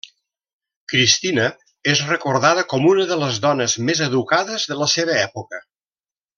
[0.93, 1.43] Cristina
[1.93, 5.65] és recordada com una de les dones més educades de la seva època.